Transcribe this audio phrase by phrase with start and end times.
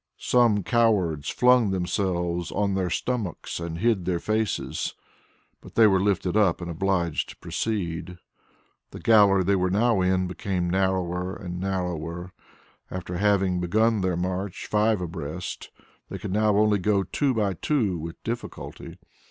[0.17, 4.95] Some cowards flung themselves on their stomachs and hid their faces,
[5.61, 8.17] but they were lifted up and obliged to proceed.
[8.89, 12.33] The gallery they were now in became narrower and narrower.
[12.89, 15.69] After having begun their march five abreast,
[16.09, 18.97] they could now only go two by two with difficulty.